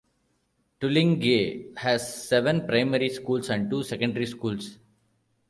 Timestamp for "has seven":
1.77-2.65